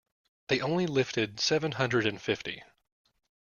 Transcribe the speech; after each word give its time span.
They 0.47 0.61
only 0.61 0.87
lifted 0.87 1.39
seven 1.39 1.73
hundred 1.73 2.07
and 2.07 2.19
fifty. 2.19 2.63